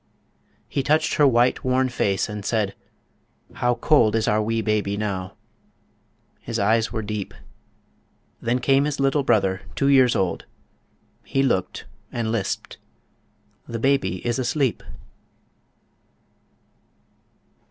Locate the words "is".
4.15-4.27, 14.25-14.39